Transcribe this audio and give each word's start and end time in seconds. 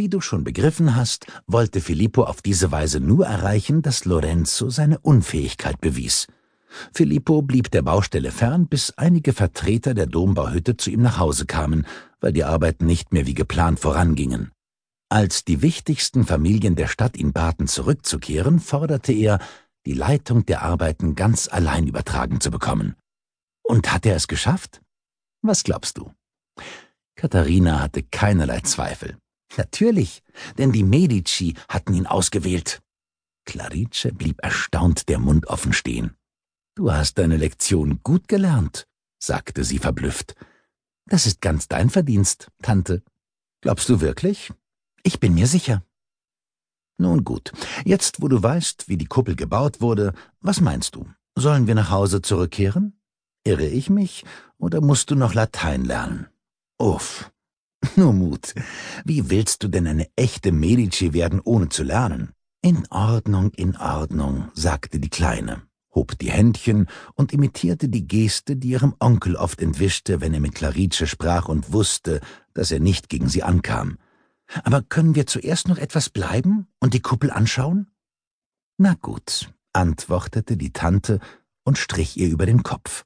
Wie 0.00 0.08
du 0.08 0.20
schon 0.20 0.44
begriffen 0.44 0.94
hast, 0.94 1.26
wollte 1.48 1.80
Filippo 1.80 2.22
auf 2.22 2.40
diese 2.40 2.70
Weise 2.70 3.00
nur 3.00 3.26
erreichen, 3.26 3.82
dass 3.82 4.04
Lorenzo 4.04 4.70
seine 4.70 5.00
Unfähigkeit 5.00 5.80
bewies. 5.80 6.28
Filippo 6.94 7.42
blieb 7.42 7.72
der 7.72 7.82
Baustelle 7.82 8.30
fern, 8.30 8.68
bis 8.68 8.92
einige 8.96 9.32
Vertreter 9.32 9.94
der 9.94 10.06
Dombauhütte 10.06 10.76
zu 10.76 10.90
ihm 10.90 11.02
nach 11.02 11.18
Hause 11.18 11.46
kamen, 11.46 11.84
weil 12.20 12.32
die 12.32 12.44
Arbeiten 12.44 12.86
nicht 12.86 13.12
mehr 13.12 13.26
wie 13.26 13.34
geplant 13.34 13.80
vorangingen. 13.80 14.52
Als 15.08 15.44
die 15.44 15.62
wichtigsten 15.62 16.24
Familien 16.24 16.76
der 16.76 16.86
Stadt 16.86 17.16
ihn 17.16 17.32
baten, 17.32 17.66
zurückzukehren, 17.66 18.60
forderte 18.60 19.12
er, 19.12 19.40
die 19.84 19.94
Leitung 19.94 20.46
der 20.46 20.62
Arbeiten 20.62 21.16
ganz 21.16 21.48
allein 21.48 21.88
übertragen 21.88 22.40
zu 22.40 22.52
bekommen. 22.52 22.94
Und 23.64 23.92
hat 23.92 24.06
er 24.06 24.14
es 24.14 24.28
geschafft? 24.28 24.80
Was 25.42 25.64
glaubst 25.64 25.98
du? 25.98 26.12
Katharina 27.16 27.80
hatte 27.80 28.04
keinerlei 28.04 28.60
Zweifel. 28.60 29.18
Natürlich, 29.58 30.22
denn 30.56 30.70
die 30.70 30.84
Medici 30.84 31.54
hatten 31.68 31.92
ihn 31.92 32.06
ausgewählt. 32.06 32.80
Clarice 33.44 34.12
blieb 34.12 34.40
erstaunt 34.42 35.08
der 35.08 35.18
Mund 35.18 35.48
offen 35.48 35.72
stehen. 35.72 36.14
Du 36.76 36.92
hast 36.92 37.18
deine 37.18 37.36
Lektion 37.36 38.00
gut 38.04 38.28
gelernt, 38.28 38.86
sagte 39.18 39.64
sie 39.64 39.78
verblüfft. 39.78 40.36
Das 41.06 41.26
ist 41.26 41.40
ganz 41.40 41.66
dein 41.66 41.90
Verdienst, 41.90 42.52
Tante. 42.62 43.02
Glaubst 43.60 43.88
du 43.88 44.00
wirklich? 44.00 44.52
Ich 45.02 45.18
bin 45.18 45.34
mir 45.34 45.48
sicher. 45.48 45.82
Nun 46.96 47.24
gut, 47.24 47.52
jetzt 47.84 48.22
wo 48.22 48.28
du 48.28 48.40
weißt, 48.40 48.88
wie 48.88 48.96
die 48.96 49.06
Kuppel 49.06 49.34
gebaut 49.34 49.80
wurde, 49.80 50.12
was 50.40 50.60
meinst 50.60 50.94
du? 50.94 51.04
Sollen 51.36 51.66
wir 51.66 51.74
nach 51.74 51.90
Hause 51.90 52.22
zurückkehren? 52.22 53.00
Irre 53.42 53.66
ich 53.66 53.90
mich, 53.90 54.24
oder 54.56 54.80
musst 54.80 55.10
du 55.10 55.16
noch 55.16 55.34
Latein 55.34 55.84
lernen? 55.84 56.28
Uff. 56.78 57.32
Nur 57.98 58.12
Mut. 58.12 58.54
Wie 59.04 59.28
willst 59.28 59.64
du 59.64 59.68
denn 59.68 59.88
eine 59.88 60.08
echte 60.14 60.52
Medici 60.52 61.12
werden, 61.12 61.40
ohne 61.42 61.68
zu 61.68 61.82
lernen? 61.82 62.30
In 62.62 62.86
Ordnung, 62.90 63.50
in 63.54 63.76
Ordnung, 63.76 64.50
sagte 64.54 65.00
die 65.00 65.10
Kleine 65.10 65.62
hob 65.98 66.16
die 66.18 66.30
Händchen 66.30 66.86
und 67.14 67.32
imitierte 67.32 67.88
die 67.88 68.06
Geste, 68.06 68.54
die 68.54 68.68
ihrem 68.68 68.94
Onkel 69.00 69.34
oft 69.34 69.60
entwischte, 69.60 70.20
wenn 70.20 70.32
er 70.32 70.38
mit 70.38 70.54
Clarice 70.54 71.08
sprach 71.08 71.48
und 71.48 71.72
wusste, 71.72 72.20
dass 72.54 72.70
er 72.70 72.78
nicht 72.78 73.08
gegen 73.08 73.28
sie 73.28 73.42
ankam. 73.42 73.98
Aber 74.62 74.80
können 74.82 75.16
wir 75.16 75.26
zuerst 75.26 75.66
noch 75.66 75.78
etwas 75.78 76.08
bleiben 76.08 76.68
und 76.78 76.94
die 76.94 77.00
Kuppel 77.00 77.32
anschauen? 77.32 77.88
Na 78.76 78.94
gut, 78.94 79.52
antwortete 79.72 80.56
die 80.56 80.72
Tante 80.72 81.18
und 81.64 81.78
strich 81.78 82.16
ihr 82.16 82.28
über 82.28 82.46
den 82.46 82.62
Kopf. 82.62 83.04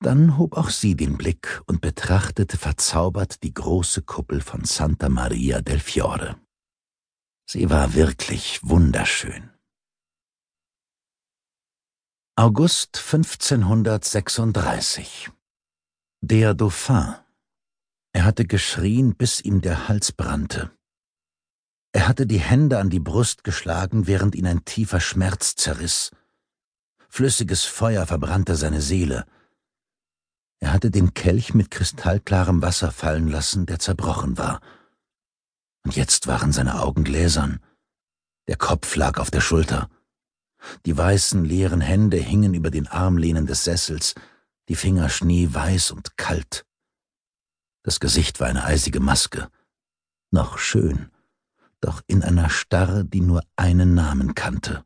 Dann 0.00 0.38
hob 0.38 0.56
auch 0.56 0.70
sie 0.70 0.94
den 0.94 1.18
Blick 1.18 1.60
und 1.66 1.80
betrachtete 1.80 2.56
verzaubert 2.56 3.42
die 3.42 3.52
große 3.52 4.02
Kuppel 4.02 4.40
von 4.40 4.64
Santa 4.64 5.08
Maria 5.08 5.60
del 5.60 5.80
Fiore. 5.80 6.36
Sie 7.50 7.68
war 7.68 7.94
wirklich 7.94 8.60
wunderschön. 8.62 9.50
August 12.36 12.98
1536 12.98 15.30
Der 16.20 16.54
Dauphin. 16.54 17.16
Er 18.12 18.24
hatte 18.24 18.44
geschrien, 18.44 19.16
bis 19.16 19.40
ihm 19.40 19.60
der 19.60 19.88
Hals 19.88 20.12
brannte. 20.12 20.70
Er 21.92 22.06
hatte 22.06 22.26
die 22.26 22.38
Hände 22.38 22.78
an 22.78 22.90
die 22.90 23.00
Brust 23.00 23.42
geschlagen, 23.42 24.06
während 24.06 24.36
ihn 24.36 24.46
ein 24.46 24.64
tiefer 24.64 25.00
Schmerz 25.00 25.56
zerriss. 25.56 26.12
Flüssiges 27.08 27.64
Feuer 27.64 28.06
verbrannte 28.06 28.54
seine 28.54 28.82
Seele. 28.82 29.26
Er 30.60 30.72
hatte 30.72 30.90
den 30.90 31.14
Kelch 31.14 31.54
mit 31.54 31.70
kristallklarem 31.70 32.62
Wasser 32.62 32.90
fallen 32.90 33.28
lassen, 33.28 33.66
der 33.66 33.78
zerbrochen 33.78 34.38
war. 34.38 34.60
Und 35.84 35.96
jetzt 35.96 36.26
waren 36.26 36.52
seine 36.52 36.80
Augen 36.80 37.04
gläsern. 37.04 37.60
Der 38.48 38.56
Kopf 38.56 38.96
lag 38.96 39.18
auf 39.18 39.30
der 39.30 39.40
Schulter. 39.40 39.88
Die 40.86 40.96
weißen, 40.96 41.44
leeren 41.44 41.80
Hände 41.80 42.16
hingen 42.16 42.54
über 42.54 42.70
den 42.70 42.88
Armlehnen 42.88 43.46
des 43.46 43.64
Sessels, 43.64 44.14
die 44.68 44.74
Finger 44.74 45.08
schneeweiß 45.08 45.92
und 45.92 46.16
kalt. 46.16 46.66
Das 47.84 48.00
Gesicht 48.00 48.40
war 48.40 48.48
eine 48.48 48.64
eisige 48.64 49.00
Maske. 49.00 49.48
Noch 50.30 50.58
schön, 50.58 51.10
doch 51.80 52.02
in 52.06 52.22
einer 52.22 52.50
Starre, 52.50 53.04
die 53.04 53.20
nur 53.20 53.42
einen 53.56 53.94
Namen 53.94 54.34
kannte. 54.34 54.84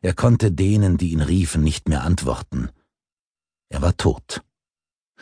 Er 0.00 0.14
konnte 0.14 0.52
denen, 0.52 0.96
die 0.96 1.10
ihn 1.10 1.20
riefen, 1.20 1.62
nicht 1.62 1.88
mehr 1.88 2.04
antworten. 2.04 2.70
Er 3.68 3.82
war 3.82 3.96
tot. 3.96 4.42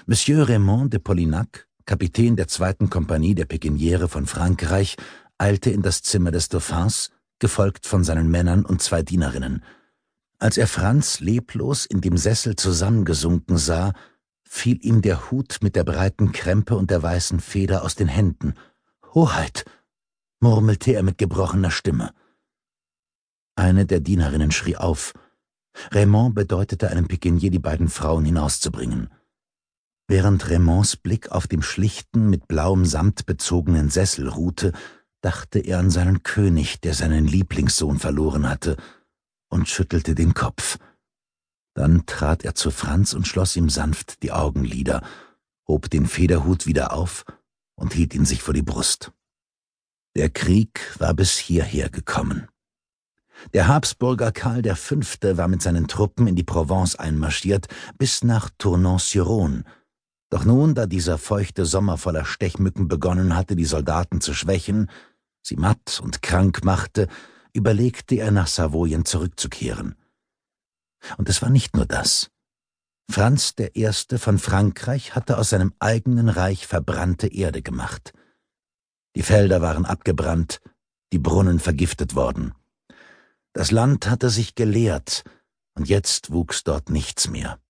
Monsieur 0.07 0.49
Raymond 0.49 0.93
de 0.93 1.01
Polignac, 1.01 1.67
Kapitän 1.87 2.37
der 2.37 2.49
zweiten 2.49 2.91
Kompanie 2.91 3.35
der 3.35 3.47
Pekiniere 3.47 4.09
von 4.09 4.27
Frankreich, 4.27 4.97
eilte 5.39 5.71
in 5.71 5.83
das 5.83 6.03
Zimmer 6.03 6.31
des 6.31 6.49
Dauphins, 6.49 7.11
gefolgt 7.39 7.87
von 7.87 8.05
seinen 8.05 8.31
Männern 8.31 8.65
und 8.65 8.83
zwei 8.83 9.03
Dienerinnen. 9.03 9.65
Als 10.39 10.59
er 10.59 10.67
Franz 10.67 11.21
leblos 11.21 11.87
in 11.87 12.01
dem 12.01 12.17
Sessel 12.17 12.57
zusammengesunken 12.57 13.57
sah, 13.57 13.93
fiel 14.43 14.79
ihm 14.85 15.01
der 15.01 15.31
Hut 15.31 15.59
mit 15.63 15.75
der 15.75 15.85
breiten 15.85 16.33
Krempe 16.33 16.77
und 16.77 16.91
der 16.91 17.03
weißen 17.03 17.41
Feder 17.41 17.83
aus 17.83 17.95
den 17.95 18.09
Händen. 18.09 18.55
Hoheit, 19.15 19.65
murmelte 20.41 20.93
er 20.93 21.03
mit 21.03 21.19
gebrochener 21.19 21.71
Stimme. 21.71 22.13
Eine 23.57 23.87
der 23.87 24.01
Dienerinnen 24.01 24.51
schrie 24.51 24.77
auf. 24.77 25.15
Raymond 25.91 26.35
bedeutete 26.35 26.91
einem 26.91 27.09
Pikinier, 27.09 27.51
die 27.51 27.59
beiden 27.59 27.89
Frauen 27.89 28.25
hinauszubringen. 28.25 29.11
Während 30.07 30.51
Raymonds 30.51 30.97
Blick 30.97 31.33
auf 31.33 31.47
dem 31.47 31.63
schlichten, 31.63 32.29
mit 32.29 32.47
blauem 32.47 32.85
Samt 32.85 33.27
bezogenen 33.27 33.89
Sessel 33.89 34.29
ruhte, 34.29 34.73
dachte 35.23 35.59
er 35.59 35.79
an 35.79 35.91
seinen 35.91 36.23
König, 36.23 36.81
der 36.81 36.93
seinen 36.93 37.27
Lieblingssohn 37.27 37.99
verloren 37.99 38.49
hatte, 38.49 38.77
und 39.49 39.69
schüttelte 39.69 40.15
den 40.15 40.35
Kopf. 40.35 40.79
Dann 41.75 42.05
trat 42.07 42.45
er 42.45 42.55
zu 42.55 42.71
Franz 42.71 43.15
und 43.15 43.27
schloss 43.27 43.57
ihm 43.57 43.71
sanft 43.71 44.23
die 44.23 44.33
Augenlider, 44.33 45.03
hob 45.67 45.89
den 45.89 46.07
Federhut 46.07 46.67
wieder 46.67 46.93
auf 46.93 47.25
und 47.77 47.95
hielt 47.95 48.15
ihn 48.15 48.27
sich 48.27 48.43
vor 48.43 48.55
die 48.55 48.63
Brust. 48.63 49.13
Der 50.17 50.29
Krieg 50.29 50.81
war 50.99 51.15
bis 51.15 51.39
hierher 51.39 51.89
gekommen. 51.89 52.49
Der 53.53 53.69
Habsburger 53.69 54.33
Karl 54.33 54.63
V. 54.75 54.97
war 55.37 55.49
mit 55.49 55.63
seinen 55.63 55.89
Truppen 55.89 56.27
in 56.27 56.37
die 56.37 56.45
Provence 56.45 56.97
einmarschiert, 56.97 57.69
bis 57.99 58.25
nach 58.25 58.51
Tournon-sur-Rhône. 58.59 59.65
Doch 60.31 60.45
nun, 60.45 60.75
da 60.75 60.87
dieser 60.87 61.19
feuchte 61.19 61.65
Sommer 61.65 61.97
voller 61.97 62.25
Stechmücken 62.25 62.89
begonnen 62.89 63.37
hatte, 63.37 63.57
die 63.57 63.65
Soldaten 63.65 64.21
zu 64.21 64.35
schwächen, 64.35 64.91
sie 65.43 65.57
matt 65.57 66.01
und 66.03 66.23
krank 66.23 66.65
machte, 66.65 67.09
überlegte 67.53 68.17
er 68.17 68.31
nach 68.31 68.49
Savoyen 68.49 69.05
zurückzukehren. 69.05 69.95
Und 71.19 71.29
es 71.29 71.43
war 71.43 71.51
nicht 71.51 71.77
nur 71.77 71.87
das. 71.87 72.31
Franz 73.11 73.55
Erste 73.75 74.19
von 74.19 74.39
Frankreich 74.39 75.15
hatte 75.15 75.39
aus 75.39 75.51
seinem 75.51 75.75
eigenen 75.79 76.29
Reich 76.29 76.67
verbrannte 76.67 77.29
Erde 77.29 77.63
gemacht. 77.63 78.13
Die 79.15 79.23
Felder 79.23 79.61
waren 79.61 79.85
abgebrannt, 79.85 80.61
die 81.13 81.19
Brunnen 81.19 81.61
vergiftet 81.61 82.17
worden. 82.17 82.55
Das 83.55 83.71
Land 83.71 84.11
hatte 84.11 84.31
sich 84.31 84.57
geleert, 84.57 85.23
und 85.75 85.89
jetzt 85.89 86.33
wuchs 86.33 86.65
dort 86.65 86.91
nichts 86.91 87.31
mehr. 87.31 87.61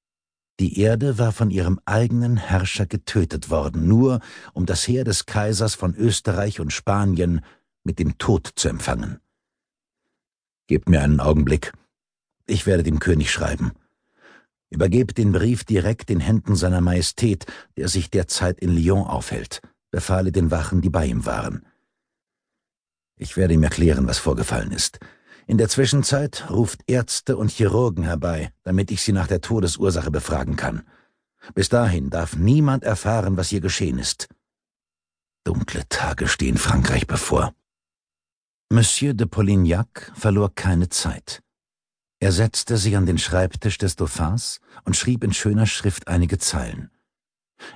Die 0.58 0.80
Erde 0.80 1.18
war 1.18 1.30
von 1.30 1.50
ihrem 1.50 1.78
eigenen 1.84 2.38
Herrscher 2.38 2.86
getötet 2.86 3.50
worden, 3.50 3.86
nur 3.86 4.20
um 4.54 4.64
das 4.64 4.88
Heer 4.88 5.04
des 5.04 5.26
Kaisers 5.26 5.74
von 5.74 5.94
Österreich 5.94 6.58
und 6.58 6.72
Spanien 6.72 7.44
mit 7.82 7.98
dem 7.98 8.16
Tod 8.16 8.50
zu 8.56 8.68
empfangen. 8.68 9.20
Gebt 10.68 10.88
mir 10.88 11.02
einen 11.02 11.20
Augenblick. 11.20 11.72
Ich 12.46 12.66
werde 12.66 12.82
dem 12.82 12.98
König 12.98 13.30
schreiben. 13.30 13.72
Übergebt 14.70 15.18
den 15.18 15.32
Brief 15.32 15.64
direkt 15.64 16.10
in 16.10 16.20
Händen 16.20 16.56
seiner 16.56 16.80
Majestät, 16.80 17.44
der 17.76 17.88
sich 17.88 18.08
derzeit 18.08 18.58
in 18.58 18.70
Lyon 18.70 19.06
aufhält, 19.06 19.60
befahle 19.90 20.32
den 20.32 20.50
Wachen, 20.50 20.80
die 20.80 20.90
bei 20.90 21.04
ihm 21.04 21.26
waren. 21.26 21.66
Ich 23.16 23.36
werde 23.36 23.52
ihm 23.52 23.62
erklären, 23.62 24.06
was 24.06 24.18
vorgefallen 24.18 24.72
ist. 24.72 24.98
In 25.46 25.58
der 25.58 25.68
Zwischenzeit 25.68 26.50
ruft 26.50 26.80
Ärzte 26.86 27.36
und 27.36 27.50
Chirurgen 27.50 28.04
herbei, 28.04 28.50
damit 28.62 28.90
ich 28.90 29.02
sie 29.02 29.12
nach 29.12 29.26
der 29.26 29.40
Todesursache 29.40 30.10
befragen 30.10 30.56
kann. 30.56 30.82
Bis 31.54 31.68
dahin 31.68 32.08
darf 32.08 32.36
niemand 32.36 32.84
erfahren, 32.84 33.36
was 33.36 33.50
hier 33.50 33.60
geschehen 33.60 33.98
ist. 33.98 34.28
Dunkle 35.44 35.82
Tage 35.90 36.28
stehen 36.28 36.56
Frankreich 36.56 37.06
bevor. 37.06 37.52
Monsieur 38.70 39.12
de 39.12 39.26
Polignac 39.26 40.10
verlor 40.14 40.54
keine 40.54 40.88
Zeit. 40.88 41.42
Er 42.18 42.32
setzte 42.32 42.78
sich 42.78 42.96
an 42.96 43.04
den 43.04 43.18
Schreibtisch 43.18 43.76
des 43.76 43.96
Dauphins 43.96 44.60
und 44.84 44.96
schrieb 44.96 45.22
in 45.22 45.34
schöner 45.34 45.66
Schrift 45.66 46.08
einige 46.08 46.38
Zeilen. 46.38 46.90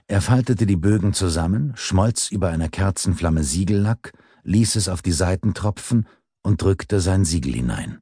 Er 0.06 0.22
faltete 0.22 0.64
die 0.64 0.76
Bögen 0.76 1.12
zusammen, 1.12 1.72
schmolz 1.76 2.30
über 2.30 2.48
einer 2.48 2.70
Kerzenflamme 2.70 3.44
Siegellack, 3.44 4.12
ließ 4.44 4.76
es 4.76 4.88
auf 4.88 5.02
die 5.02 5.12
Seiten 5.12 5.52
tropfen 5.52 6.06
und 6.43 6.62
drückte 6.62 7.00
sein 7.00 7.25
Siegel 7.25 7.55
hinein. 7.55 8.00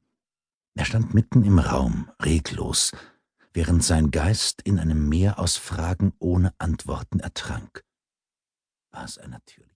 Er 0.75 0.85
stand 0.85 1.13
mitten 1.13 1.43
im 1.43 1.59
Raum, 1.59 2.11
reglos, 2.21 2.91
während 3.53 3.83
sein 3.83 4.11
Geist 4.11 4.61
in 4.61 4.79
einem 4.79 5.09
Meer 5.09 5.39
aus 5.39 5.57
Fragen 5.57 6.13
ohne 6.19 6.53
Antworten 6.59 7.19
ertrank. 7.19 7.83
War 8.91 9.05
es 9.05 9.17
ein 9.17 9.31
natürlicher 9.31 9.65